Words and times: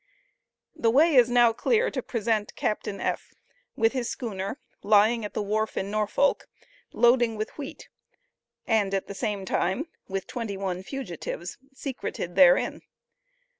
The 0.75 0.89
way 0.89 1.13
is 1.15 1.29
now 1.29 1.53
clear 1.53 1.91
to 1.91 2.01
present 2.01 2.55
Captain 2.55 2.99
F. 2.99 3.35
with 3.75 3.93
his 3.93 4.09
schooner 4.09 4.57
lying 4.81 5.23
at 5.23 5.35
the 5.35 5.43
wharf 5.43 5.77
in 5.77 5.91
Norfolk, 5.91 6.47
loading 6.91 7.35
with 7.35 7.55
wheat, 7.59 7.87
and 8.65 8.95
at 8.95 9.05
the 9.05 9.13
same 9.13 9.45
time 9.45 9.89
with 10.07 10.25
twenty 10.25 10.57
one 10.57 10.81
fugitives 10.81 11.59
secreted 11.71 12.33
therein. 12.35 12.81